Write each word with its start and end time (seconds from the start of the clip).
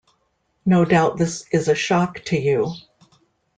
No 0.65 0.83
doubt 0.83 1.17
this 1.17 1.45
is 1.51 1.67
a 1.67 1.75
shock 1.75 2.23
to 2.25 2.35
you. 2.35 2.73